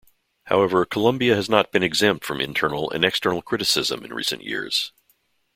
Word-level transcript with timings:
However, 0.45 0.83
Columbia 0.83 1.35
has 1.35 1.47
not 1.47 1.71
been 1.71 1.83
exempt 1.83 2.25
from 2.25 2.41
internal 2.41 2.89
and 2.89 3.05
external 3.05 3.43
criticism 3.43 4.03
in 4.03 4.11
recent 4.11 4.41
years. 4.43 4.91